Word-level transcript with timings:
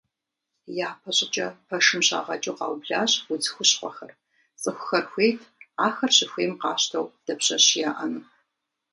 Япэ 0.87 1.11
щӏыкӏэ 1.17 1.47
пэшым 1.67 2.01
щагъэкӏыу 2.07 2.57
къаублащ 2.57 3.11
удз 3.31 3.45
хущхъуэхэр, 3.53 4.11
цӏыхухэр 4.61 5.05
хуейт 5.11 5.39
ахэр 5.87 6.11
щыхуейм 6.17 6.53
къащтэу 6.61 7.05
дапщэщи 7.25 7.79
яӏэну. 7.89 8.23